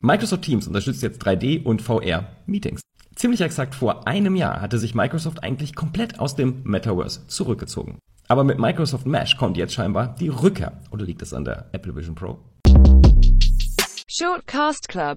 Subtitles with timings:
[0.00, 2.82] Microsoft Teams unterstützt jetzt 3D und VR Meetings.
[3.16, 7.98] Ziemlich exakt vor einem Jahr hatte sich Microsoft eigentlich komplett aus dem Metaverse zurückgezogen.
[8.28, 10.80] Aber mit Microsoft Mesh kommt jetzt scheinbar die Rückkehr.
[10.92, 12.38] Oder liegt es an der Apple Vision Pro?
[14.06, 15.16] Shortcast Club